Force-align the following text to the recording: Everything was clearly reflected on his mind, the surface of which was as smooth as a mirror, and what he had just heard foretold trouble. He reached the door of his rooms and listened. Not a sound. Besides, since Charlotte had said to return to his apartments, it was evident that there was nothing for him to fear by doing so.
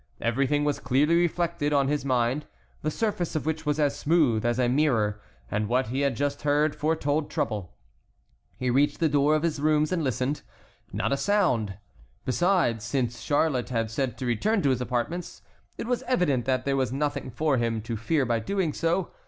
Everything 0.19 0.63
was 0.63 0.79
clearly 0.79 1.15
reflected 1.15 1.71
on 1.73 1.87
his 1.87 2.03
mind, 2.03 2.47
the 2.81 2.89
surface 2.89 3.35
of 3.35 3.45
which 3.45 3.67
was 3.67 3.79
as 3.79 3.95
smooth 3.95 4.43
as 4.43 4.57
a 4.57 4.67
mirror, 4.67 5.21
and 5.51 5.67
what 5.67 5.89
he 5.89 6.01
had 6.01 6.15
just 6.15 6.41
heard 6.41 6.75
foretold 6.75 7.29
trouble. 7.29 7.75
He 8.57 8.71
reached 8.71 8.99
the 8.99 9.07
door 9.07 9.35
of 9.35 9.43
his 9.43 9.59
rooms 9.61 9.91
and 9.91 10.03
listened. 10.03 10.41
Not 10.91 11.11
a 11.13 11.17
sound. 11.17 11.77
Besides, 12.25 12.83
since 12.83 13.19
Charlotte 13.21 13.69
had 13.69 13.91
said 13.91 14.17
to 14.17 14.25
return 14.25 14.63
to 14.63 14.71
his 14.71 14.81
apartments, 14.81 15.43
it 15.77 15.85
was 15.85 16.01
evident 16.07 16.45
that 16.45 16.65
there 16.65 16.75
was 16.75 16.91
nothing 16.91 17.29
for 17.29 17.57
him 17.57 17.79
to 17.83 17.95
fear 17.95 18.25
by 18.25 18.39
doing 18.39 18.73
so. 18.73 19.11